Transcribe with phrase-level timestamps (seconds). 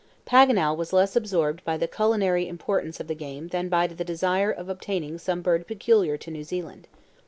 [0.25, 4.49] Paganel was less absorbed by the culinary importance of the game than by the desire
[4.49, 6.87] of obtaining some bird peculiar to New Zealand.